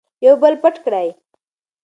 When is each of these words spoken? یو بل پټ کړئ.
یو 0.25 0.35
بل 0.43 0.53
پټ 0.63 0.75
کړئ. 0.85 1.07